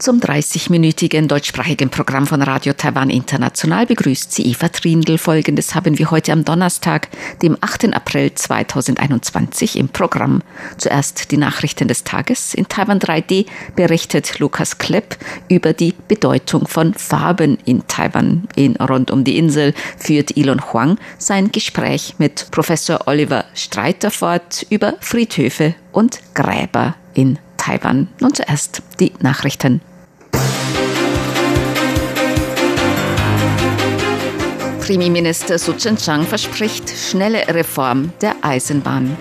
[0.00, 5.18] Zum 30-minütigen deutschsprachigen Programm von Radio Taiwan International begrüßt sie Eva Trindl.
[5.18, 7.08] Folgendes haben wir heute am Donnerstag,
[7.42, 7.92] dem 8.
[7.94, 10.40] April 2021 im Programm.
[10.78, 12.54] Zuerst die Nachrichten des Tages.
[12.54, 13.44] In Taiwan 3D
[13.76, 15.18] berichtet Lukas Klepp
[15.50, 18.48] über die Bedeutung von Farben in Taiwan.
[18.56, 24.64] In Rund um die Insel führt Elon Huang sein Gespräch mit Professor Oliver Streiter fort
[24.70, 28.08] über Friedhöfe und Gräber in Taiwan.
[28.18, 29.82] Nun zuerst die Nachrichten.
[34.90, 39.16] Premierminister Su Tseng-Chang verspricht schnelle Reform der Eisenbahn.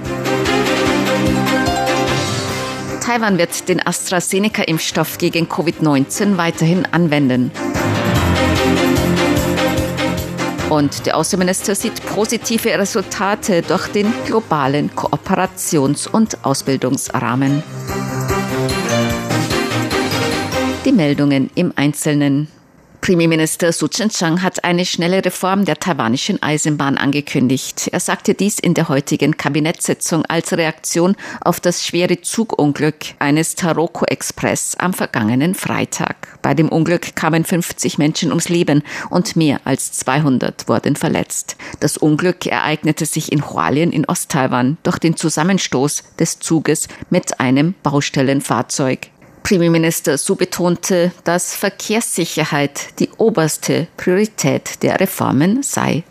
[3.00, 7.52] Taiwan wird den AstraZeneca-Impfstoff gegen Covid-19 weiterhin anwenden.
[10.72, 17.62] Und der Außenminister sieht positive Resultate durch den globalen Kooperations- und Ausbildungsrahmen.
[20.84, 22.48] Die Meldungen im Einzelnen.
[23.10, 27.90] Premierminister Su Tseng-Chang hat eine schnelle Reform der taiwanischen Eisenbahn angekündigt.
[27.92, 34.06] Er sagte dies in der heutigen Kabinettssitzung als Reaktion auf das schwere Zugunglück eines Taroko
[34.06, 36.38] Express am vergangenen Freitag.
[36.44, 41.58] Bei dem Unglück kamen 50 Menschen ums Leben und mehr als 200 wurden verletzt.
[41.80, 47.74] Das Unglück ereignete sich in Hualien in Osttaiwan durch den Zusammenstoß des Zuges mit einem
[47.82, 49.10] Baustellenfahrzeug.
[49.44, 56.04] Premierminister Su betonte, dass Verkehrssicherheit die oberste Priorität der Reformen sei.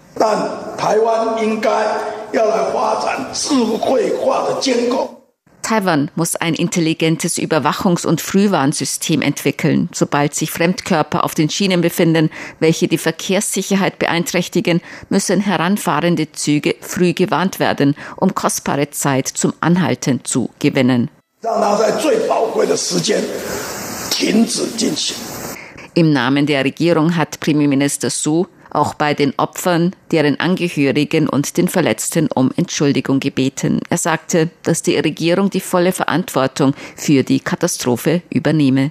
[5.68, 9.90] Taiwan muss ein intelligentes Überwachungs- und Frühwarnsystem entwickeln.
[9.92, 17.12] Sobald sich Fremdkörper auf den Schienen befinden, welche die Verkehrssicherheit beeinträchtigen, müssen heranfahrende Züge früh
[17.12, 21.10] gewarnt werden, um kostbare Zeit zum Anhalten zu gewinnen.
[25.94, 31.68] Im Namen der Regierung hat Premierminister Su auch bei den Opfern, deren Angehörigen und den
[31.68, 33.80] Verletzten um Entschuldigung gebeten.
[33.88, 38.90] Er sagte, dass die Regierung die volle Verantwortung für die Katastrophe übernehme.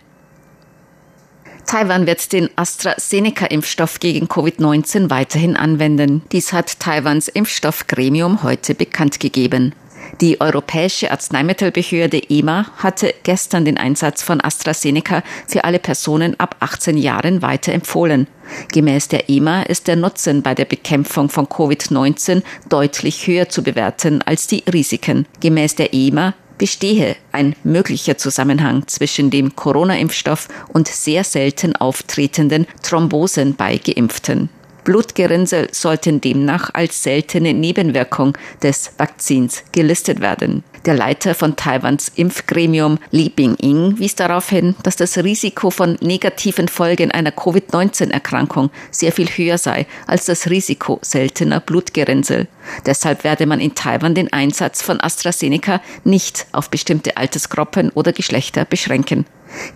[1.66, 6.22] Taiwan wird den AstraZeneca-Impfstoff gegen Covid-19 weiterhin anwenden.
[6.32, 9.76] Dies hat Taiwans Impfstoffgremium heute bekannt gegeben.
[10.22, 16.98] Die Europäische Arzneimittelbehörde EMA hatte gestern den Einsatz von AstraZeneca für alle Personen ab 18
[16.98, 18.28] Jahren weiter empfohlen.
[18.72, 24.22] Gemäß der EMA ist der Nutzen bei der Bekämpfung von Covid-19 deutlich höher zu bewerten
[24.22, 25.26] als die Risiken.
[25.42, 33.56] Gemäß der EMA bestehe ein möglicher Zusammenhang zwischen dem Corona-Impfstoff und sehr selten auftretenden Thrombosen
[33.56, 34.50] bei Geimpften.
[34.88, 40.64] Blutgerinnsel sollten demnach als seltene Nebenwirkung des Vakzins gelistet werden.
[40.88, 46.70] Der Leiter von Taiwans Impfgremium Li Bing-ing wies darauf hin, dass das Risiko von negativen
[46.70, 52.48] Folgen einer Covid-19-Erkrankung sehr viel höher sei als das Risiko seltener Blutgerinnsel.
[52.86, 58.64] Deshalb werde man in Taiwan den Einsatz von AstraZeneca nicht auf bestimmte Altersgruppen oder Geschlechter
[58.64, 59.26] beschränken.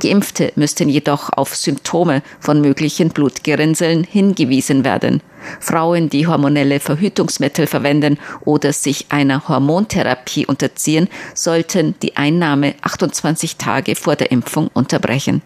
[0.01, 5.22] Geimpfte müssten jedoch auf Symptome von möglichen Blutgerinnseln hingewiesen werden.
[5.59, 13.96] Frauen, die hormonelle Verhütungsmittel verwenden oder sich einer Hormontherapie unterziehen, sollten die Einnahme 28 Tage
[13.96, 15.41] vor der Impfung unterbrechen.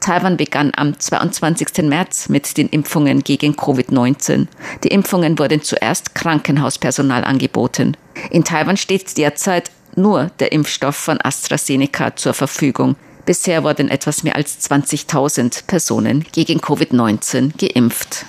[0.00, 1.84] Taiwan begann am 22.
[1.84, 4.46] März mit den Impfungen gegen Covid-19.
[4.84, 7.96] Die Impfungen wurden zuerst Krankenhauspersonal angeboten.
[8.30, 12.96] In Taiwan steht derzeit nur der Impfstoff von AstraZeneca zur Verfügung.
[13.26, 18.26] Bisher wurden etwas mehr als 20.000 Personen gegen Covid-19 geimpft.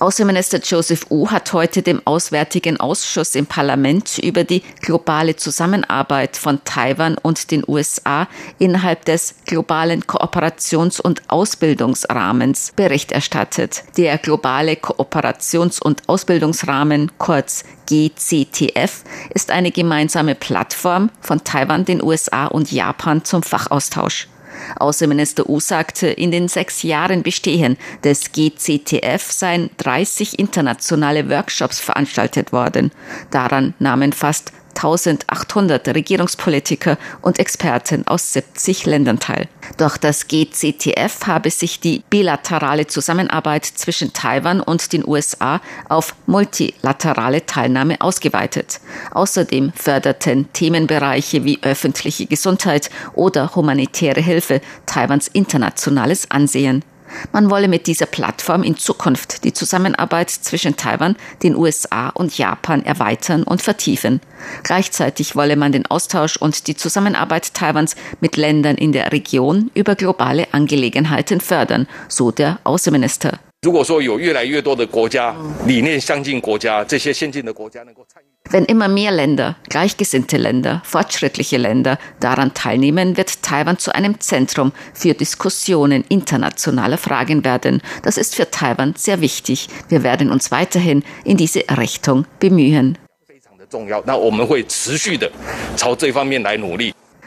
[0.00, 6.64] Außenminister Joseph Wu hat heute dem Auswärtigen Ausschuss im Parlament über die globale Zusammenarbeit von
[6.64, 8.26] Taiwan und den USA
[8.58, 13.84] innerhalb des globalen Kooperations- und Ausbildungsrahmens Bericht erstattet.
[13.98, 19.04] Der globale Kooperations- und Ausbildungsrahmen, kurz GCTF,
[19.34, 24.26] ist eine gemeinsame Plattform von Taiwan, den USA und Japan zum Fachaustausch.
[24.76, 32.52] Außenminister U sagte, in den sechs Jahren Bestehen des GCTF seien 30 internationale Workshops veranstaltet
[32.52, 32.90] worden.
[33.30, 39.48] Daran nahmen fast 1800 Regierungspolitiker und Experten aus 70 Ländern teil.
[39.76, 47.46] Durch das GCTF habe sich die bilaterale Zusammenarbeit zwischen Taiwan und den USA auf multilaterale
[47.46, 48.80] Teilnahme ausgeweitet.
[49.12, 56.84] Außerdem förderten Themenbereiche wie öffentliche Gesundheit oder humanitäre Hilfe Taiwans internationales Ansehen.
[57.32, 62.84] Man wolle mit dieser Plattform in Zukunft die Zusammenarbeit zwischen Taiwan, den USA und Japan
[62.84, 64.20] erweitern und vertiefen.
[64.62, 69.94] Gleichzeitig wolle man den Austausch und die Zusammenarbeit Taiwans mit Ländern in der Region über
[69.94, 73.38] globale Angelegenheiten fördern, so der Außenminister.
[73.63, 75.35] 如果说有越来越多的国家
[75.65, 78.27] 理念相近国家，这些先进的国家能够参与。
[78.49, 85.13] Wenn immer mehr Länder, gleichgesinnte Länder, fortschrittliche Länder daran teilnehmen, wird Taiwan zu einem Zentrum für
[85.13, 87.81] Diskussionen internationaler Fragen werden.
[88.03, 89.67] Das ist für Taiwan sehr wichtig.
[89.89, 92.97] Wir werden uns weiterhin in diese Richtung bemühen.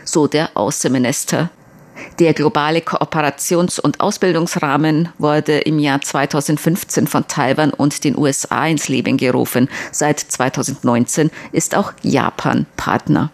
[0.05, 1.51] So der Außenminister.
[2.20, 8.88] Der globale Kooperations- und Ausbildungsrahmen wurde im Jahr 2015 von Taiwan und den USA ins
[8.88, 9.70] Leben gerufen.
[9.92, 13.32] Seit 2019 ist auch Japan Partner.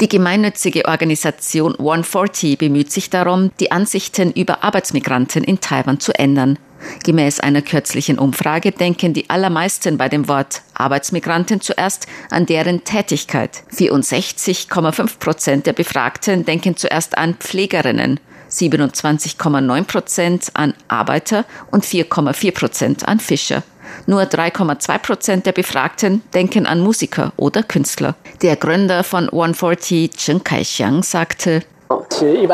[0.00, 6.58] Die gemeinnützige Organisation 140 bemüht sich darum, die Ansichten über Arbeitsmigranten in Taiwan zu ändern.
[7.04, 13.62] Gemäß einer kürzlichen Umfrage denken die allermeisten bei dem Wort Arbeitsmigranten zuerst an deren Tätigkeit.
[13.72, 18.18] 64,5 Prozent der Befragten denken zuerst an Pflegerinnen,
[18.50, 23.62] 27,9 Prozent an Arbeiter und 4,4 Prozent an Fischer.
[24.06, 28.14] Nur 3,2 Prozent der Befragten denken an Musiker oder Künstler.
[28.42, 32.46] Der Gründer von 140, Chen Kaixiang, sagte, äh,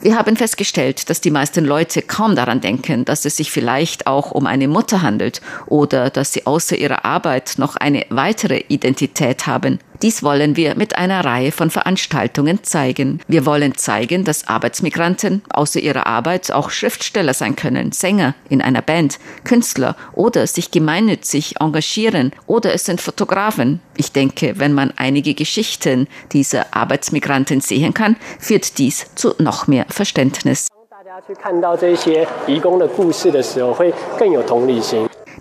[0.00, 4.30] wir haben festgestellt, dass die meisten Leute kaum daran denken, dass es sich vielleicht auch
[4.30, 9.78] um eine Mutter handelt oder dass sie außer ihrer Arbeit noch eine weitere Identität haben.
[10.02, 13.20] Dies wollen wir mit einer Reihe von Veranstaltungen zeigen.
[13.28, 18.82] Wir wollen zeigen, dass Arbeitsmigranten außer ihrer Arbeit auch Schriftsteller sein können, Sänger in einer
[18.82, 23.80] Band, Künstler oder sich gemeinnützig engagieren oder es sind Fotografen.
[23.96, 29.86] Ich denke, wenn man einige Geschichten dieser Arbeitsmigranten sehen kann, führt dies zu noch mehr
[29.88, 30.68] Verständnis.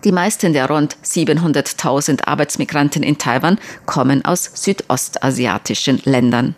[0.04, 6.56] Die meisten der rund 700.000 Arbeitsmigranten in Taiwan kommen aus südostasiatischen Ländern.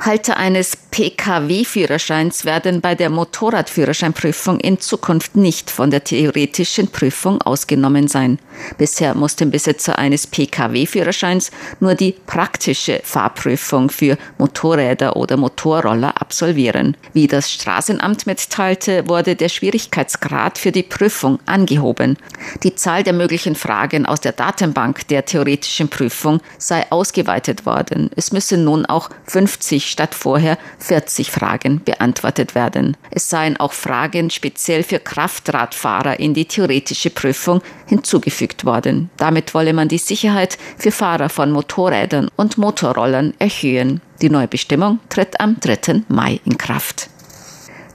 [0.00, 8.06] Halter eines Pkw-Führerscheins werden bei der Motorradführerscheinprüfung in Zukunft nicht von der theoretischen Prüfung ausgenommen
[8.08, 8.38] sein.
[8.78, 11.50] Bisher mussten Besitzer eines Pkw-Führerscheins
[11.80, 16.96] nur die praktische Fahrprüfung für Motorräder oder Motorroller absolvieren.
[17.12, 22.16] Wie das Straßenamt mitteilte, wurde der Schwierigkeitsgrad für die Prüfung angehoben.
[22.62, 28.10] Die Zahl der möglichen Fragen aus der Datenbank der theoretischen Prüfung sei ausgeweitet worden.
[28.16, 32.98] Es müssen nun auch 50 statt vorher 40 Fragen beantwortet werden.
[33.10, 39.08] Es seien auch Fragen speziell für Kraftradfahrer in die theoretische Prüfung hinzugefügt worden.
[39.16, 44.02] Damit wolle man die Sicherheit für Fahrer von Motorrädern und Motorrollern erhöhen.
[44.20, 46.02] Die neue Bestimmung tritt am 3.
[46.08, 47.08] Mai in Kraft.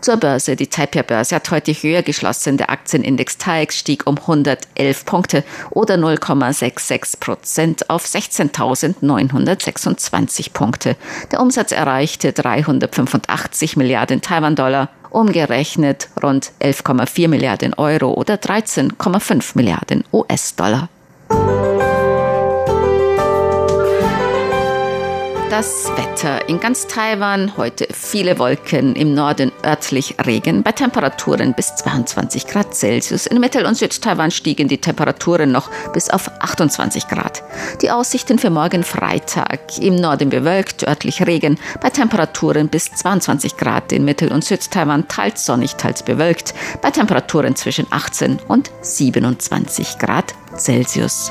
[0.02, 0.56] Zur Börse.
[0.56, 2.58] Die Taipei-Börse hat heute höher geschlossen.
[2.58, 10.96] Der Aktienindex TAIEX stieg um 111 Punkte oder 0,66 Prozent auf 16.926 Punkte.
[11.32, 20.90] Der Umsatz erreichte 385 Milliarden Taiwan-Dollar, umgerechnet rund 11,4 Milliarden Euro oder 13,5 Milliarden US-Dollar.
[25.52, 31.76] Das Wetter in ganz Taiwan heute viele Wolken, im Norden örtlich Regen bei Temperaturen bis
[31.76, 33.26] 22 Grad Celsius.
[33.26, 37.44] In Mittel- und Südtaiwan stiegen die Temperaturen noch bis auf 28 Grad.
[37.82, 43.92] Die Aussichten für morgen Freitag im Norden bewölkt, örtlich Regen bei Temperaturen bis 22 Grad.
[43.92, 50.34] In Mittel- und Südtaiwan teils sonnig, teils bewölkt bei Temperaturen zwischen 18 und 27 Grad
[50.56, 51.30] Celsius.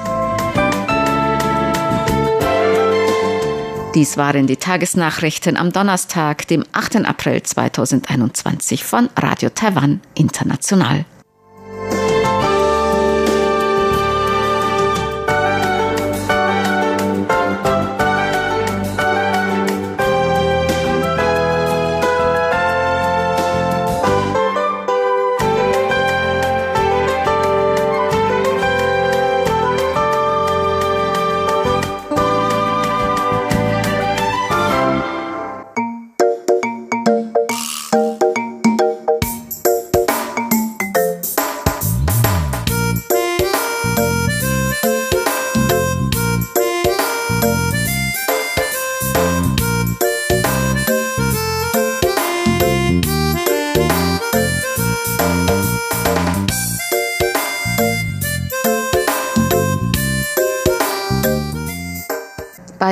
[3.95, 7.05] Dies waren die Tagesnachrichten am Donnerstag, dem 8.
[7.05, 11.05] April 2021 von Radio Taiwan International.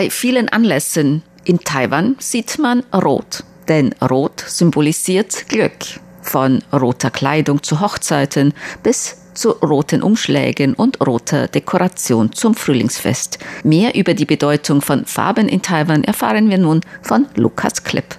[0.09, 5.75] Bei vielen Anlässen in Taiwan sieht man Rot, denn Rot symbolisiert Glück.
[6.23, 13.38] Von roter Kleidung zu Hochzeiten bis zu roten Umschlägen und roter Dekoration zum Frühlingsfest.
[13.65, 18.17] Mehr über die Bedeutung von Farben in Taiwan erfahren wir nun von Lukas Klipp.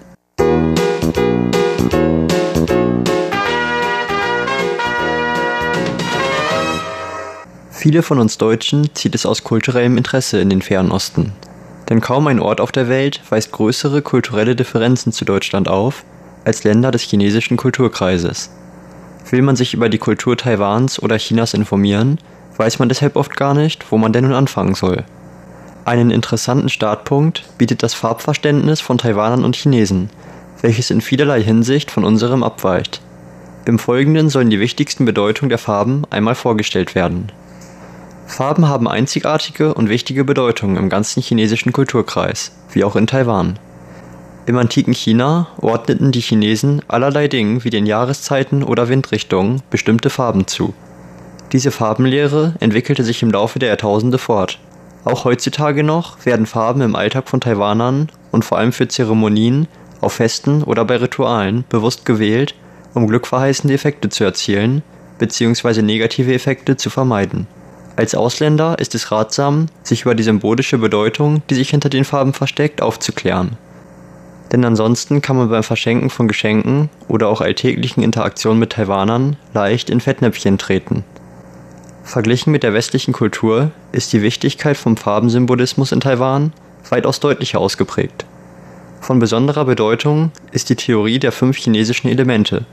[7.71, 11.33] Viele von uns Deutschen zieht es aus kulturellem Interesse in den fernen Osten.
[11.89, 16.03] Denn kaum ein Ort auf der Welt weist größere kulturelle Differenzen zu Deutschland auf
[16.45, 18.51] als Länder des chinesischen Kulturkreises.
[19.29, 22.19] Will man sich über die Kultur Taiwans oder Chinas informieren,
[22.57, 25.03] weiß man deshalb oft gar nicht, wo man denn nun anfangen soll.
[25.85, 30.09] Einen interessanten Startpunkt bietet das Farbverständnis von Taiwanern und Chinesen,
[30.61, 33.01] welches in vielerlei Hinsicht von unserem abweicht.
[33.65, 37.31] Im Folgenden sollen die wichtigsten Bedeutungen der Farben einmal vorgestellt werden.
[38.29, 43.57] Farben haben einzigartige und wichtige Bedeutungen im ganzen chinesischen Kulturkreis, wie auch in Taiwan.
[44.45, 50.45] Im antiken China ordneten die Chinesen allerlei Dingen wie den Jahreszeiten oder Windrichtungen bestimmte Farben
[50.47, 50.73] zu.
[51.51, 54.59] Diese Farbenlehre entwickelte sich im Laufe der Jahrtausende fort.
[55.05, 59.67] Auch heutzutage noch werden Farben im Alltag von Taiwanern und vor allem für Zeremonien,
[60.01, 62.53] auf Festen oder bei Ritualen bewusst gewählt,
[62.93, 64.83] um glückverheißende Effekte zu erzielen
[65.17, 65.81] bzw.
[65.81, 67.47] negative Effekte zu vermeiden.
[67.99, 72.31] Als Ausländer ist es ratsam, sich über die symbolische Bedeutung, die sich hinter den Farben
[72.31, 73.57] versteckt, aufzuklären.
[74.53, 79.89] Denn ansonsten kann man beim Verschenken von Geschenken oder auch alltäglichen Interaktionen mit Taiwanern leicht
[79.89, 81.03] in Fettnäpfchen treten.
[82.05, 86.53] Verglichen mit der westlichen Kultur ist die Wichtigkeit vom Farbensymbolismus in Taiwan
[86.89, 88.25] weitaus deutlicher ausgeprägt.
[89.01, 92.63] Von besonderer Bedeutung ist die Theorie der fünf chinesischen Elemente,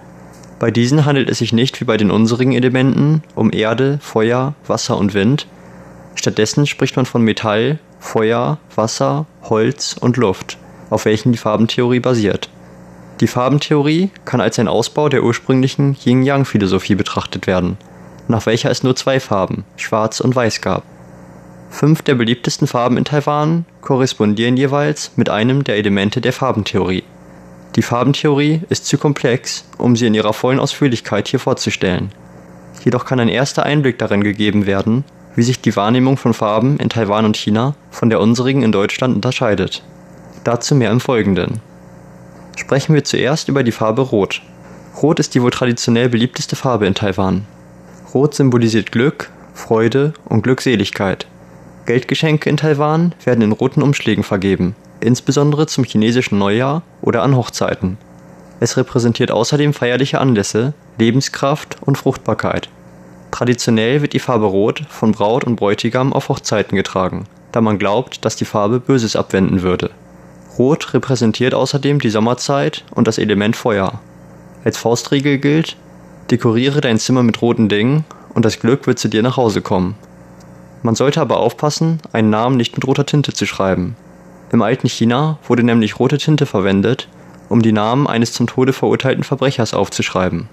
[0.59, 4.97] bei diesen handelt es sich nicht wie bei den unsrigen Elementen um Erde, Feuer, Wasser
[4.97, 5.47] und Wind.
[6.15, 10.57] Stattdessen spricht man von Metall, Feuer, Wasser, Holz und Luft,
[10.89, 12.49] auf welchen die Farbentheorie basiert.
[13.21, 17.77] Die Farbentheorie kann als ein Ausbau der ursprünglichen Yin-Yang-Philosophie betrachtet werden,
[18.29, 20.85] nach welcher es nur zwei Farben, Schwarz und Weiß gab.
[21.69, 27.05] Fünf der beliebtesten Farben in Taiwan korrespondieren jeweils mit einem der Elemente der Farbentheorie.
[27.77, 32.11] Die Farbentheorie ist zu komplex, um sie in ihrer vollen Ausführlichkeit hier vorzustellen.
[32.83, 35.05] Jedoch kann ein erster Einblick darin gegeben werden,
[35.35, 39.15] wie sich die Wahrnehmung von Farben in Taiwan und China von der unsrigen in Deutschland
[39.15, 39.83] unterscheidet.
[40.45, 41.61] Dazu mehr im Folgenden.
[42.57, 44.41] Sprechen wir zuerst über die Farbe Rot.
[45.03, 47.45] Rot ist die wohl traditionell beliebteste Farbe in Taiwan.
[48.15, 51.27] Rot symbolisiert Glück, Freude und Glückseligkeit.
[51.85, 57.99] Geldgeschenke in Taiwan werden in roten Umschlägen vergeben, insbesondere zum chinesischen Neujahr oder an Hochzeiten.
[58.61, 62.71] Es repräsentiert außerdem feierliche Anlässe, Lebenskraft und Fruchtbarkeit.
[63.31, 68.25] Traditionell wird die Farbe Rot von Braut und Bräutigam auf Hochzeiten getragen, da man glaubt,
[68.25, 69.91] dass die Farbe Böses abwenden würde.
[70.59, 74.01] Rot repräsentiert außerdem die Sommerzeit und das Element Feuer.
[74.65, 75.77] Als Faustregel gilt,
[76.31, 79.97] dekoriere dein Zimmer mit roten Dingen und das Glück wird zu dir nach Hause kommen.
[80.83, 83.97] Man sollte aber aufpassen, einen Namen nicht mit roter Tinte zu schreiben,
[84.53, 87.09] im alten China wurde nämlich rote Tinte verwendet,
[87.49, 90.49] um die Namen eines zum Tode verurteilten Verbrechers aufzuschreiben.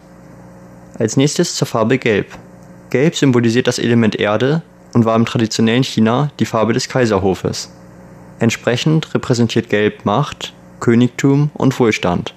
[0.98, 2.28] Als nächstes zur Farbe Gelb.
[2.90, 4.62] Gelb symbolisiert das Element Erde
[4.94, 7.72] und war im traditionellen China die Farbe des Kaiserhofes.
[8.40, 12.34] Entsprechend repräsentiert Gelb Macht, Königtum und Wohlstand.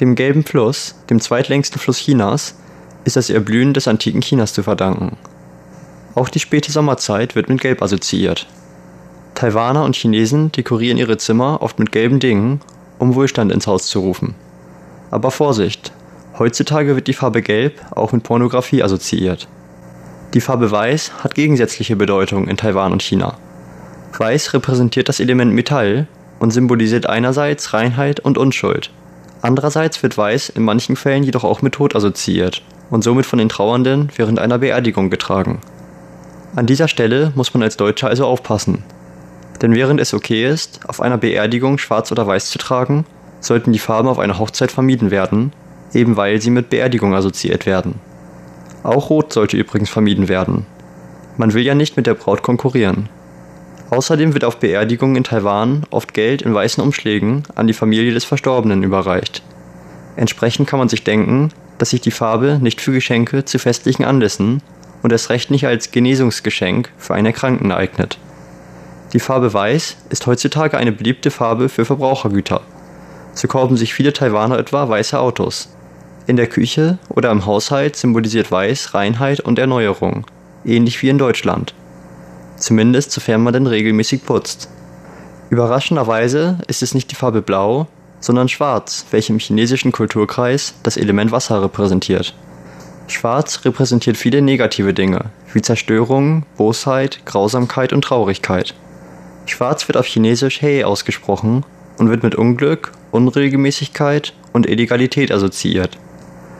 [0.00, 2.56] Dem gelben Fluss, dem zweitlängsten Fluss Chinas,
[3.04, 5.16] ist das Erblühen des antiken Chinas zu verdanken.
[6.14, 8.46] Auch die späte Sommerzeit wird mit Gelb assoziiert.
[9.34, 12.60] Taiwaner und Chinesen dekorieren ihre Zimmer oft mit gelben Dingen,
[12.98, 14.34] um Wohlstand ins Haus zu rufen.
[15.10, 15.92] Aber Vorsicht,
[16.38, 19.48] heutzutage wird die Farbe Gelb auch mit Pornografie assoziiert.
[20.34, 23.36] Die Farbe Weiß hat gegensätzliche Bedeutung in Taiwan und China.
[24.16, 26.06] Weiß repräsentiert das Element Metall
[26.38, 28.90] und symbolisiert einerseits Reinheit und Unschuld.
[29.42, 33.48] Andererseits wird Weiß in manchen Fällen jedoch auch mit Tod assoziiert und somit von den
[33.48, 35.60] Trauernden während einer Beerdigung getragen.
[36.54, 38.82] An dieser Stelle muss man als Deutscher also aufpassen,
[39.62, 43.04] denn während es okay ist, auf einer Beerdigung schwarz oder weiß zu tragen,
[43.40, 45.52] sollten die Farben auf einer Hochzeit vermieden werden,
[45.92, 47.96] eben weil sie mit Beerdigung assoziiert werden.
[48.82, 50.66] Auch Rot sollte übrigens vermieden werden.
[51.36, 53.08] Man will ja nicht mit der Braut konkurrieren.
[53.90, 58.24] Außerdem wird auf Beerdigungen in Taiwan oft Geld in weißen Umschlägen an die Familie des
[58.24, 59.42] Verstorbenen überreicht.
[60.16, 64.62] Entsprechend kann man sich denken, dass sich die Farbe nicht für Geschenke zu festlichen Anlässen
[65.02, 68.18] und erst recht nicht als Genesungsgeschenk für einen Erkrankten eignet.
[69.12, 72.60] Die Farbe Weiß ist heutzutage eine beliebte Farbe für Verbrauchergüter.
[73.34, 75.68] So kaufen sich viele Taiwaner etwa weiße Autos.
[76.28, 80.26] In der Küche oder im Haushalt symbolisiert Weiß Reinheit und Erneuerung,
[80.64, 81.74] ähnlich wie in Deutschland.
[82.56, 84.68] Zumindest sofern man denn regelmäßig putzt.
[85.48, 87.88] Überraschenderweise ist es nicht die Farbe Blau,
[88.20, 92.36] sondern Schwarz, welche im chinesischen Kulturkreis das Element Wasser repräsentiert.
[93.08, 98.74] Schwarz repräsentiert viele negative Dinge, wie Zerstörung, Bosheit, Grausamkeit und Traurigkeit.
[99.46, 101.64] Schwarz wird auf Chinesisch He ausgesprochen
[101.98, 105.98] und wird mit Unglück, Unregelmäßigkeit und Illegalität assoziiert.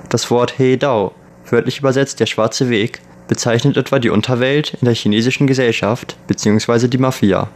[0.08, 1.12] Das Wort He Dao,
[1.48, 6.88] wörtlich übersetzt der schwarze Weg, bezeichnet etwa die Unterwelt in der chinesischen Gesellschaft bzw.
[6.88, 7.48] die Mafia.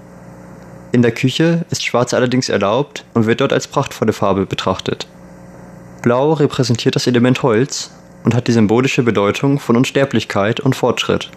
[0.92, 5.08] In der Küche ist Schwarz allerdings erlaubt und wird dort als prachtvolle Farbe betrachtet.
[6.02, 7.90] Blau repräsentiert das Element Holz
[8.22, 11.30] und hat die symbolische Bedeutung von Unsterblichkeit und Fortschritt.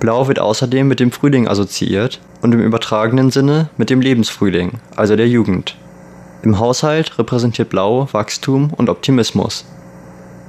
[0.00, 5.14] Blau wird außerdem mit dem Frühling assoziiert und im übertragenen Sinne mit dem Lebensfrühling, also
[5.14, 5.76] der Jugend.
[6.42, 9.66] Im Haushalt repräsentiert Blau Wachstum und Optimismus.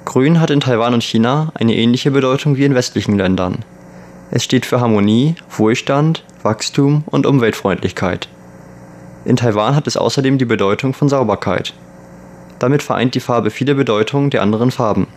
[0.05, 3.65] Grün hat in Taiwan und China eine ähnliche Bedeutung wie in westlichen Ländern.
[4.31, 8.29] Es steht für Harmonie, Wohlstand, Wachstum und Umweltfreundlichkeit.
[9.25, 11.74] In Taiwan hat es außerdem die Bedeutung von Sauberkeit.
[12.58, 15.08] Damit vereint die Farbe viele Bedeutungen der anderen Farben.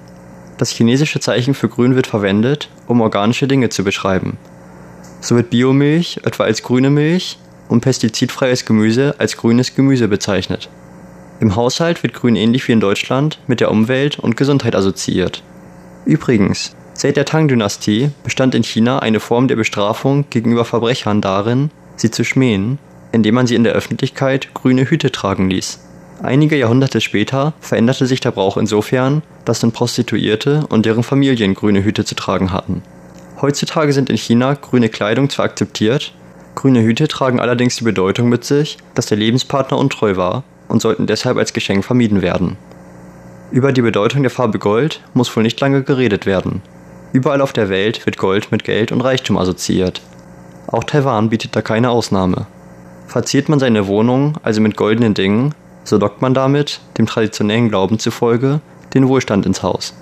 [0.59, 4.37] Das chinesische Zeichen für grün wird verwendet, um organische Dinge zu beschreiben.
[5.21, 10.69] So wird Biomilch etwa als grüne Milch und pestizidfreies Gemüse als grünes Gemüse bezeichnet.
[11.41, 15.43] Im Haushalt wird grün ähnlich wie in Deutschland mit der Umwelt und Gesundheit assoziiert.
[16.05, 22.11] Übrigens, seit der Tang-Dynastie bestand in China eine Form der Bestrafung gegenüber Verbrechern darin, sie
[22.11, 22.79] zu schmähen,
[23.11, 25.81] indem man sie in der Öffentlichkeit grüne Hüte tragen ließ.
[26.23, 31.85] Einige Jahrhunderte später veränderte sich der Brauch insofern, dass nun Prostituierte und deren Familien grüne
[31.85, 32.83] Hüte zu tragen hatten.
[33.41, 36.15] Heutzutage sind in China grüne Kleidung zwar akzeptiert,
[36.55, 41.07] grüne Hüte tragen allerdings die Bedeutung mit sich, dass der Lebenspartner untreu war und sollten
[41.07, 42.57] deshalb als Geschenk vermieden werden.
[43.51, 46.63] Über die Bedeutung der Farbe Gold muss wohl nicht lange geredet werden.
[47.13, 50.01] Überall auf der Welt wird Gold mit Geld und Reichtum assoziiert.
[50.67, 52.47] Auch Taiwan bietet da keine Ausnahme.
[53.07, 55.55] Verziert man seine Wohnung also mit goldenen Dingen,
[55.85, 58.61] so lockt man damit, dem traditionellen Glauben zufolge,
[58.95, 59.95] den Wohlstand ins Haus.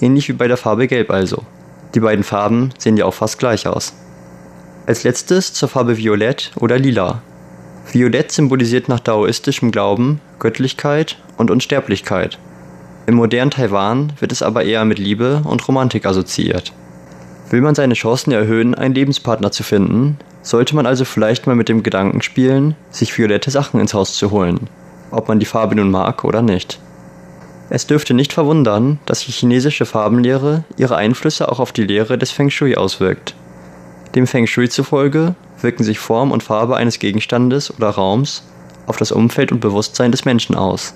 [0.00, 1.42] Ähnlich wie bei der Farbe Gelb also.
[1.94, 3.94] Die beiden Farben sehen ja auch fast gleich aus.
[4.86, 7.22] Als letztes zur Farbe Violett oder Lila.
[7.90, 12.38] Violett symbolisiert nach daoistischem Glauben Göttlichkeit und Unsterblichkeit.
[13.06, 16.72] Im modernen Taiwan wird es aber eher mit Liebe und Romantik assoziiert.
[17.50, 21.68] Will man seine Chancen erhöhen, einen Lebenspartner zu finden, sollte man also vielleicht mal mit
[21.68, 24.68] dem Gedanken spielen, sich violette Sachen ins Haus zu holen
[25.10, 26.78] ob man die Farbe nun mag oder nicht.
[27.68, 32.32] Es dürfte nicht verwundern, dass die chinesische Farbenlehre ihre Einflüsse auch auf die Lehre des
[32.32, 33.34] Feng Shui auswirkt.
[34.16, 38.42] Dem Feng Shui zufolge wirken sich Form und Farbe eines Gegenstandes oder Raums
[38.86, 40.94] auf das Umfeld und Bewusstsein des Menschen aus.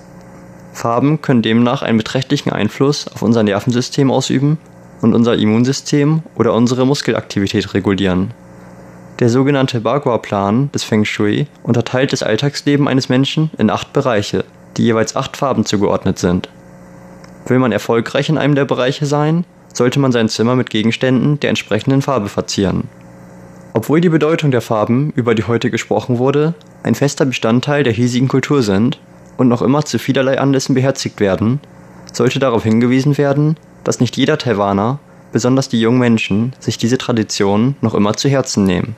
[0.73, 4.57] Farben können demnach einen beträchtlichen Einfluss auf unser Nervensystem ausüben
[5.01, 8.33] und unser Immunsystem oder unsere Muskelaktivität regulieren.
[9.19, 14.43] Der sogenannte Bagua-Plan des Feng Shui unterteilt das Alltagsleben eines Menschen in acht Bereiche,
[14.75, 16.49] die jeweils acht Farben zugeordnet sind.
[17.45, 21.49] Will man erfolgreich in einem der Bereiche sein, sollte man sein Zimmer mit Gegenständen der
[21.49, 22.89] entsprechenden Farbe verzieren.
[23.73, 28.27] Obwohl die Bedeutung der Farben, über die heute gesprochen wurde, ein fester Bestandteil der hiesigen
[28.27, 28.99] Kultur sind
[29.37, 31.61] und noch immer zu vielerlei Anlässen beherzigt werden,
[32.11, 34.99] sollte darauf hingewiesen werden, dass nicht jeder Taiwaner,
[35.31, 38.95] besonders die jungen Menschen, sich diese Tradition noch immer zu Herzen nehmen.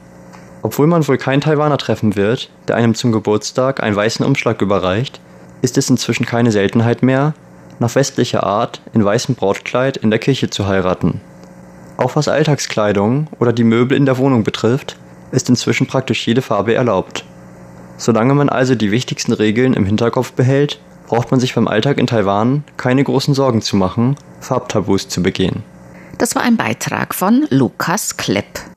[0.68, 5.22] Obwohl man wohl keinen Taiwaner treffen wird, der einem zum Geburtstag einen weißen Umschlag überreicht,
[5.62, 7.36] ist es inzwischen keine Seltenheit mehr,
[7.80, 11.22] nach westlicher Art in weißem Brautkleid in der Kirche zu heiraten.
[11.96, 14.98] Auch was Alltagskleidung oder die Möbel in der Wohnung betrifft,
[15.32, 17.24] ist inzwischen praktisch jede Farbe erlaubt.
[17.96, 22.08] Solange man also die wichtigsten Regeln im Hinterkopf behält, braucht man sich beim Alltag in
[22.08, 25.64] Taiwan keine großen Sorgen zu machen, Farbtabus zu begehen.
[26.18, 28.77] Das war ein Beitrag von Lukas Klepp.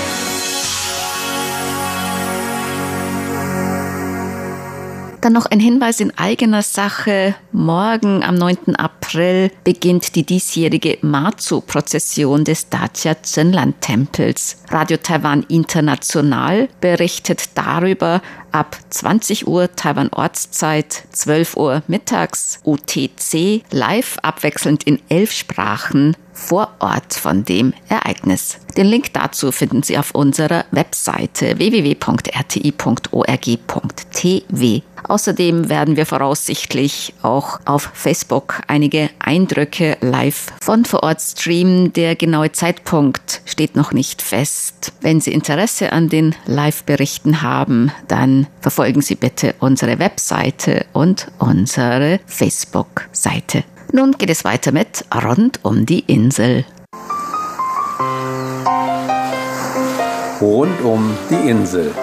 [5.21, 7.35] Dann noch ein Hinweis in eigener Sache.
[7.51, 8.75] Morgen am 9.
[8.75, 14.57] April beginnt die diesjährige Matsu-Prozession des Dacia Zenland-Tempels.
[14.69, 24.83] Radio Taiwan International berichtet darüber ab 20 Uhr Taiwan-Ortszeit, 12 Uhr mittags UTC, live abwechselnd
[24.85, 28.57] in elf Sprachen vor Ort von dem Ereignis.
[28.75, 32.01] Den Link dazu finden Sie auf unserer Webseite www.rti.org.tv.
[35.03, 41.91] Außerdem werden wir voraussichtlich auch auf Facebook einige Eindrücke live von vor Ort streamen.
[41.93, 44.93] Der genaue Zeitpunkt steht noch nicht fest.
[45.01, 52.19] Wenn Sie Interesse an den Live-Berichten haben, dann verfolgen Sie bitte unsere Webseite und unsere
[52.25, 53.63] Facebook-Seite.
[53.93, 56.63] Nun geht es weiter mit Rund um die Insel.
[60.39, 61.93] rund um die Insel.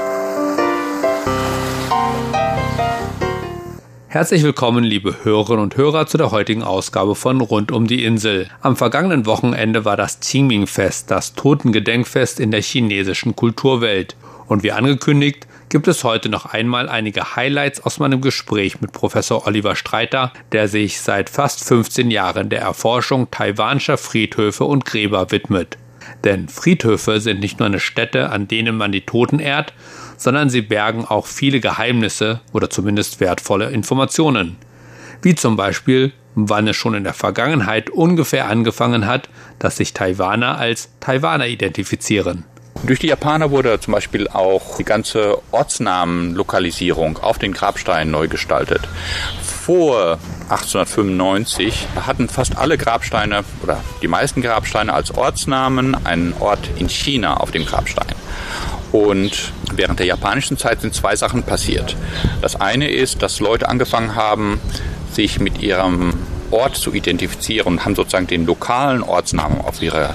[4.07, 8.48] Herzlich willkommen, liebe Hörerinnen und Hörer, zu der heutigen Ausgabe von Rund um die Insel.
[8.61, 14.14] Am vergangenen Wochenende war das Qingming-Fest, das Totengedenkfest in der chinesischen Kulturwelt.
[14.46, 19.46] Und wie angekündigt, gibt es heute noch einmal einige Highlights aus meinem Gespräch mit Professor
[19.46, 25.76] Oliver Streiter, der sich seit fast 15 Jahren der Erforschung taiwanischer Friedhöfe und Gräber widmet.
[26.24, 29.74] Denn Friedhöfe sind nicht nur eine Stätte, an denen man die Toten ehrt,
[30.16, 34.57] sondern sie bergen auch viele Geheimnisse oder zumindest wertvolle Informationen.
[35.22, 39.28] Wie zum Beispiel, wann es schon in der Vergangenheit ungefähr angefangen hat,
[39.59, 42.44] dass sich Taiwaner als Taiwaner identifizieren.
[42.84, 48.82] Durch die Japaner wurde zum Beispiel auch die ganze Ortsnamenlokalisierung auf den Grabsteinen neu gestaltet.
[49.42, 56.88] Vor 1895 hatten fast alle Grabsteine oder die meisten Grabsteine als Ortsnamen einen Ort in
[56.88, 58.14] China auf dem Grabstein.
[58.92, 61.96] Und während der japanischen Zeit sind zwei Sachen passiert.
[62.40, 64.61] Das eine ist, dass Leute angefangen haben,
[65.12, 66.14] sich mit ihrem
[66.51, 70.14] Ort zu identifizieren und haben sozusagen den lokalen Ortsnamen auf ihre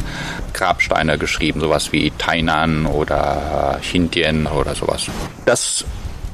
[0.53, 5.07] Grabsteine geschrieben, sowas wie Tainan oder Xindian oder sowas.
[5.45, 5.85] Das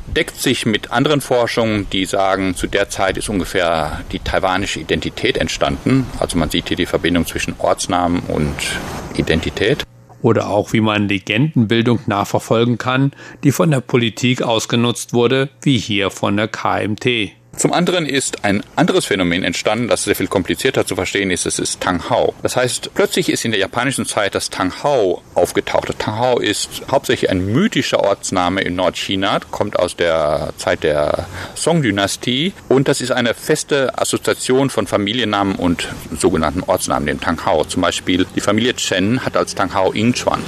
[0.07, 5.37] deckt sich mit anderen Forschungen, die sagen, zu der Zeit ist ungefähr die taiwanische Identität
[5.37, 6.07] entstanden.
[6.19, 8.55] Also man sieht hier die Verbindung zwischen Ortsnamen und
[9.15, 9.83] Identität.
[10.21, 13.11] Oder auch wie man Legendenbildung nachverfolgen kann,
[13.43, 17.38] die von der Politik ausgenutzt wurde, wie hier von der KMT.
[17.59, 21.45] Zum anderen ist ein anderes Phänomen entstanden, das sehr viel komplizierter zu verstehen ist.
[21.45, 22.33] Es ist Tang Hao.
[22.41, 25.89] Das heißt, plötzlich ist in der japanischen Zeit das Tang Hao aufgetaucht.
[25.99, 32.53] Tang Hao ist hauptsächlich ein mythischer Ortsname in Nordchina, kommt aus der Zeit der Song-Dynastie
[32.69, 37.65] und das ist eine feste Assoziation von Familiennamen und sogenannten Ortsnamen, dem Tang Hao.
[37.65, 40.41] Zum Beispiel die Familie Chen hat als Tang Hao Ingchuan.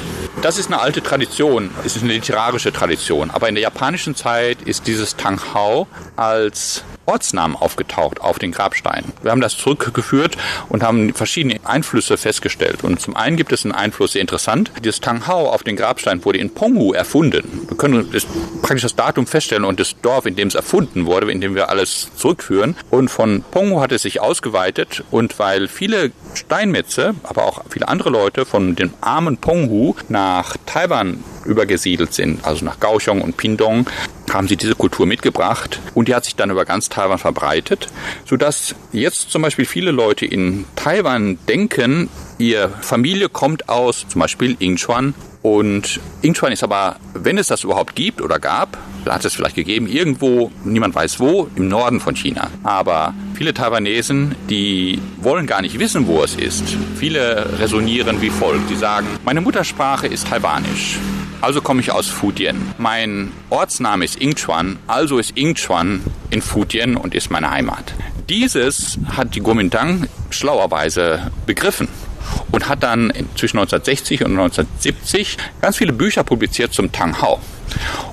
[0.43, 4.61] Das ist eine alte Tradition, es ist eine literarische Tradition, aber in der japanischen Zeit
[4.61, 9.11] ist dieses Tang Hao als Ortsnamen aufgetaucht auf den Grabsteinen.
[9.21, 10.37] Wir haben das zurückgeführt
[10.69, 12.83] und haben verschiedene Einflüsse festgestellt.
[12.83, 14.71] Und zum einen gibt es einen Einfluss, sehr interessant.
[14.83, 17.67] Dieses Tang Hao auf den Grabsteinen wurde in Penghu erfunden.
[17.67, 18.25] Wir können das,
[18.61, 21.69] praktisch das Datum feststellen und das Dorf, in dem es erfunden wurde, in dem wir
[21.69, 22.75] alles zurückführen.
[22.89, 28.09] Und von Penghu hat es sich ausgeweitet und weil viele Steinmetze, aber auch viele andere
[28.09, 33.87] Leute von dem armen Penghu nach Taiwan übergesiedelt sind, also nach Kaohsiung und Pindong,
[34.33, 37.87] haben sie diese Kultur mitgebracht und die hat sich dann über ganz Taiwan verbreitet,
[38.25, 44.55] sodass jetzt zum Beispiel viele Leute in Taiwan denken, ihre Familie kommt aus zum Beispiel
[44.59, 48.77] Ingchuan und Ingchuan ist aber, wenn es das überhaupt gibt oder gab,
[49.09, 52.51] hat es vielleicht gegeben, irgendwo, niemand weiß wo, im Norden von China.
[52.63, 56.63] Aber viele Taiwanesen, die wollen gar nicht wissen, wo es ist.
[56.95, 58.69] Viele resonieren wie folgt.
[58.69, 60.99] Die sagen, meine Muttersprache ist Taiwanisch.
[61.41, 62.73] Also komme ich aus Fujian.
[62.77, 67.95] Mein Ortsname ist Ingchuan, also ist Ingchuan in Fujian und ist meine Heimat.
[68.29, 71.87] Dieses hat die Kuomintang schlauerweise begriffen
[72.51, 77.39] und hat dann zwischen 1960 und 1970 ganz viele Bücher publiziert zum Tang Hao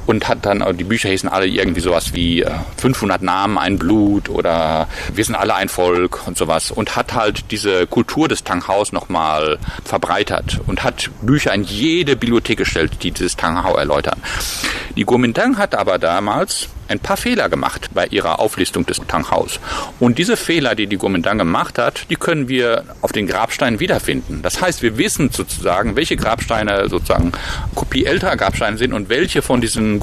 [0.07, 2.45] und hat dann, die Bücher hießen alle irgendwie sowas wie
[2.77, 7.15] 500 äh, Namen, ein Blut oder wir sind alle ein Volk und sowas und hat
[7.15, 13.11] halt diese Kultur des Tanghaus nochmal verbreitert und hat Bücher in jede Bibliothek gestellt, die
[13.11, 14.21] dieses Tanghau erläutern.
[14.97, 19.61] Die Kuomintang hat aber damals ein paar Fehler gemacht bei ihrer Auflistung des Tanghaus.
[20.01, 24.41] Und diese Fehler, die die Kuomintang gemacht hat, die können wir auf den Grabsteinen wiederfinden.
[24.43, 27.33] Das heißt, wir wissen sozusagen, welche Grabsteine sozusagen
[27.75, 30.01] Kopie älterer Grabsteine sind und welche von diesen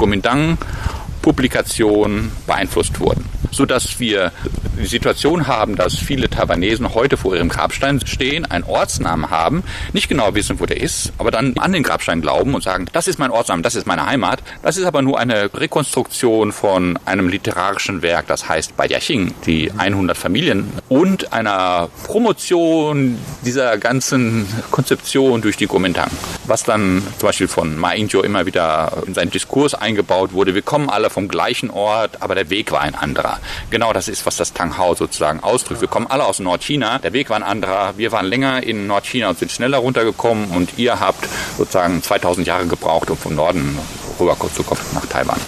[1.25, 4.31] Kuomintang-Publikationen beeinflusst wurden sodass wir
[4.77, 10.09] die Situation haben, dass viele Taiwanesen heute vor ihrem Grabstein stehen, einen Ortsnamen haben, nicht
[10.09, 13.17] genau wissen, wo der ist, aber dann an den Grabstein glauben und sagen, das ist
[13.17, 14.43] mein Ortsname, das ist meine Heimat.
[14.61, 19.33] Das ist aber nur eine Rekonstruktion von einem literarischen Werk, das heißt Bei der Xing,
[19.45, 26.11] die 100 Familien und einer Promotion dieser ganzen Konzeption durch die Kuomintang,
[26.45, 30.53] was dann zum Beispiel von Ma Ying-jeou immer wieder in seinen Diskurs eingebaut wurde.
[30.53, 33.39] Wir kommen alle vom gleichen Ort, aber der Weg war ein anderer.
[33.69, 35.79] Genau das ist, was das Tang Hao sozusagen ausdrückt.
[35.79, 36.99] Wir kommen alle aus Nordchina.
[36.99, 37.93] Der Weg war ein anderer.
[37.95, 41.25] Wir waren länger in Nordchina und sind schneller runtergekommen und ihr habt
[41.57, 43.79] sozusagen 2000 Jahre gebraucht, um vom Norden
[44.19, 45.39] rüber zu kommen nach Taiwan.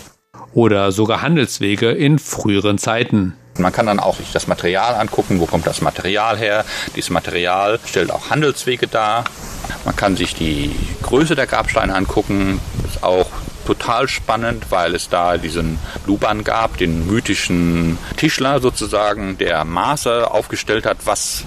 [0.54, 3.34] Oder sogar Handelswege in früheren Zeiten.
[3.58, 6.64] Man kann dann auch sich das Material angucken, wo kommt das Material her.
[6.96, 9.26] Dieses Material stellt auch Handelswege dar.
[9.84, 13.28] Man kann sich die Größe der Grabsteine angucken, ist auch
[13.68, 20.86] total spannend, weil es da diesen Luban gab, den mythischen Tischler sozusagen, der Maße aufgestellt
[20.86, 21.44] hat, was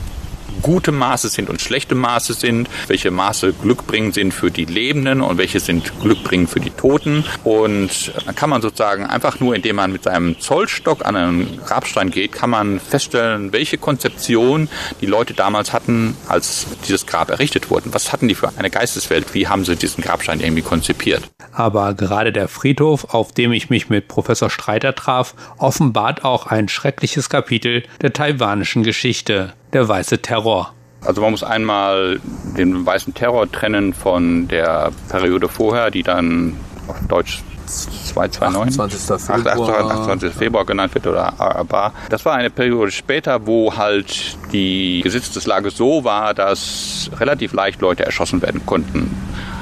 [0.63, 5.39] gute Maße sind und schlechte Maße sind, welche Maße glückbringend sind für die Lebenden und
[5.39, 7.25] welche sind glückbringend für die Toten.
[7.45, 12.11] Und dann kann man sozusagen einfach nur, indem man mit seinem Zollstock an einen Grabstein
[12.11, 14.69] geht, kann man feststellen, welche Konzeption
[15.01, 17.93] die Leute damals hatten, als dieses Grab errichtet wurde.
[17.93, 19.35] Was hatten die für eine Geisteswelt?
[19.35, 21.31] Wie haben sie diesen Grabstein irgendwie konzipiert?
[21.53, 26.69] Aber gerade der Friedhof, auf dem ich mich mit Professor Streiter traf, offenbart auch ein
[26.69, 30.73] schreckliches Kapitel der taiwanischen Geschichte, der weiße Terror.
[31.05, 32.21] Also man muss einmal
[32.57, 36.57] den weißen Terror trennen von der Periode vorher, die dann
[36.89, 39.53] auf Deutsch 229, 28.
[39.53, 39.91] Februar.
[39.91, 40.33] 28.
[40.33, 41.95] Februar genannt wird oder Arabar.
[42.09, 48.05] Das war eine Periode später, wo halt die Gesetzeslage so war, dass relativ leicht Leute
[48.05, 49.15] erschossen werden konnten.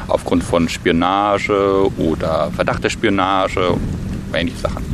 [0.08, 3.76] Aufgrund von Spionage oder Verdacht der Spionage,
[4.32, 4.84] ähnliche Sachen.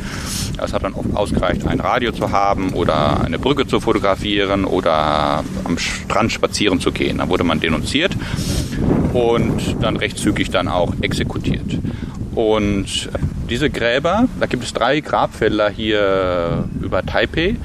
[0.61, 5.43] Es hat dann oft ausgereicht, ein Radio zu haben oder eine Brücke zu fotografieren oder
[5.63, 7.17] am Strand spazieren zu gehen.
[7.17, 8.15] Dann wurde man denunziert
[9.13, 11.79] und dann recht zügig dann auch exekutiert.
[12.33, 13.09] Und
[13.49, 17.55] diese Gräber, da gibt es drei Grabfelder hier über Taipei.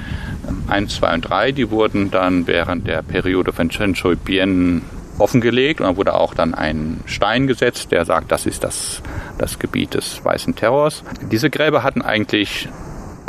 [0.68, 4.82] Eins, zwei und drei, die wurden dann während der Periode von Chen Shui Bian
[5.20, 9.02] offengelegt und dann wurde auch dann ein Stein gesetzt, der sagt, das ist das,
[9.38, 11.02] das Gebiet des Weißen Terrors.
[11.30, 12.68] Diese Gräber hatten eigentlich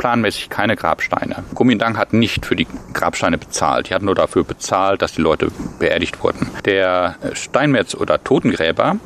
[0.02, 1.44] planmäßig keine Grabsteine.
[1.54, 3.88] Kuomintang hat nicht für die Grabsteine bezahlt.
[3.88, 6.50] Die hatten nur dafür bezahlt, dass die Leute beerdigt wurden.
[6.64, 8.96] Der Steinmetz oder Totengräber,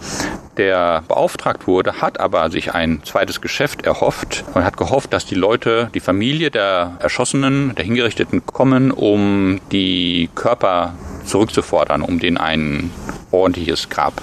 [0.57, 5.35] der beauftragt wurde, hat aber sich ein zweites Geschäft erhofft und hat gehofft, dass die
[5.35, 10.95] Leute, die Familie der Erschossenen, der Hingerichteten kommen, um die Körper
[11.27, 12.91] zurückzufordern, um denen ein
[13.31, 14.23] ordentliches Grab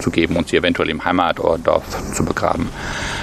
[0.00, 2.68] zu geben und sie eventuell im Heimatdorf zu begraben.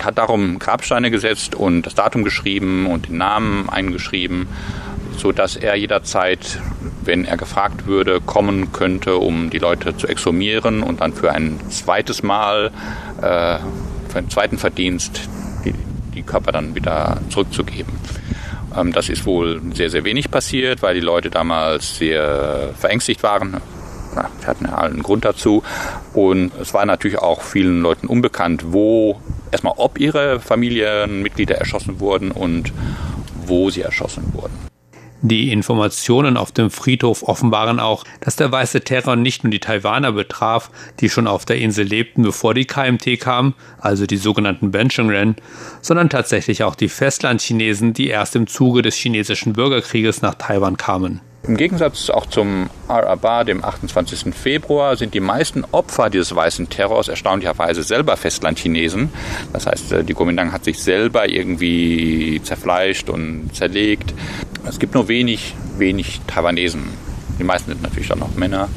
[0.04, 4.48] Hat darum Grabsteine gesetzt und das Datum geschrieben und den Namen eingeschrieben,
[5.18, 6.60] so dass er jederzeit,
[7.04, 11.60] wenn er gefragt würde, kommen könnte, um die Leute zu exhumieren und dann für ein
[11.70, 12.72] zweites Mal,
[13.18, 13.60] äh,
[14.08, 15.22] für einen zweiten Verdienst,
[15.66, 15.74] die,
[16.16, 17.94] die Körper dann wieder zurückzugeben.
[18.76, 23.62] Ähm, das ist wohl sehr, sehr wenig passiert, weil die Leute damals sehr verängstigt waren.
[24.14, 25.64] wir hatten ja einen Grund dazu.
[26.14, 29.20] Und es war natürlich auch vielen Leuten unbekannt, wo
[29.52, 32.74] erstmal ob ihre Familienmitglieder erschossen wurden und
[33.46, 34.69] wo sie erschossen wurden.
[35.22, 40.14] Die Informationen auf dem Friedhof offenbaren auch, dass der weiße Terror nicht nur die Taiwaner
[40.14, 45.36] betraf, die schon auf der Insel lebten, bevor die KMT kam, also die sogenannten Benchengren,
[45.82, 51.20] sondern tatsächlich auch die Festlandchinesen, die erst im Zuge des chinesischen Bürgerkrieges nach Taiwan kamen.
[51.44, 54.36] Im Gegensatz auch zum Arabar, dem 28.
[54.36, 59.10] Februar, sind die meisten Opfer dieses weißen Terrors erstaunlicherweise selber Festlandchinesen.
[59.54, 64.14] Das heißt, äh, die Kuomintang hat sich selber irgendwie zerfleischt und zerlegt.
[64.66, 66.84] Es gibt nur wenig, wenig Taiwanesen.
[67.40, 68.68] Die meisten sind natürlich dann auch Männer.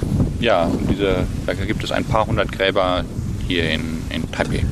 [0.40, 3.04] Ja, diese, da gibt es ein paar hundert Gräber
[3.48, 4.64] hier in, in Taipei.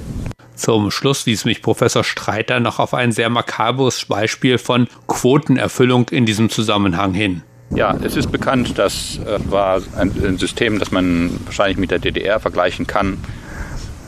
[0.55, 6.27] Zum Schluss wies mich Professor Streiter noch auf ein sehr makabres Beispiel von Quotenerfüllung in
[6.27, 7.43] diesem Zusammenhang hin.
[7.75, 12.41] Ja, es ist bekannt, das äh, war ein, System, das man wahrscheinlich mit der DDR
[12.41, 13.19] vergleichen kann.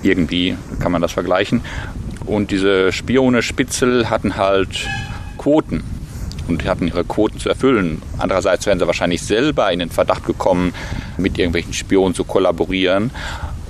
[0.03, 1.63] Irgendwie kann man das vergleichen.
[2.27, 4.89] Und diese Spione Spitzel hatten halt
[5.39, 5.85] Quoten
[6.49, 8.03] und hatten ihre Quoten zu erfüllen.
[8.19, 10.75] Andererseits wären sie wahrscheinlich selber in den Verdacht gekommen,
[11.17, 13.13] mit irgendwelchen Spionen zu kollaborieren.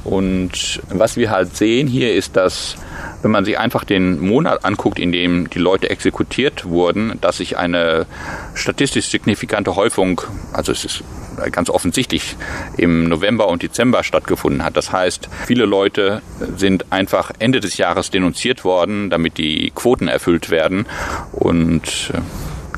[0.05, 2.77] Und was wir halt sehen hier ist, dass
[3.23, 7.57] wenn man sich einfach den Monat anguckt, in dem die Leute exekutiert wurden, dass sich
[7.57, 8.07] eine
[8.55, 10.21] statistisch signifikante Häufung,
[10.53, 11.05] also es ist
[11.53, 12.37] ganz offensichtlich
[12.77, 14.77] im November und Dezember stattgefunden hat.
[14.77, 16.21] Das heißt, viele Leute
[16.57, 20.87] sind einfach Ende des Jahres denunziert worden, damit die Quoten erfüllt werden.
[21.33, 22.13] Und